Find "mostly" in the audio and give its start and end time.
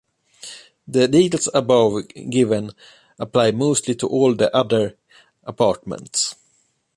3.51-3.93